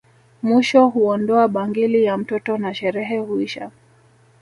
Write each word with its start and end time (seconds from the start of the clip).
Mwisho 0.43 0.87
huondoa 0.87 1.47
bangili 1.47 2.03
ya 2.03 2.17
mtoto 2.17 2.57
na 2.57 2.73
sherehe 2.73 3.17
huisha 3.19 3.71